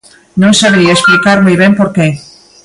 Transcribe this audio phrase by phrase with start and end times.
[0.41, 2.07] Non sabería explicar moi ben por que.